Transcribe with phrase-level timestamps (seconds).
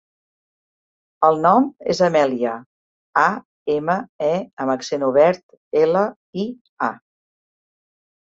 [1.27, 2.53] El nom és Amèlia:
[3.25, 3.27] a,
[3.75, 4.31] ema, e
[4.65, 5.45] amb accent obert,
[5.85, 6.03] ela,
[6.45, 6.47] i,
[6.87, 6.91] a.